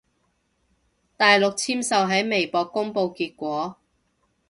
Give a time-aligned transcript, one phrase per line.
[1.15, 3.77] 大陸簽售喺微博公佈結果